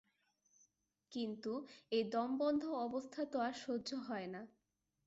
[1.11, 1.51] কিন্তু
[1.91, 4.41] এই দমবন্ধ অবস্থা তো আর সহ্য হয় না।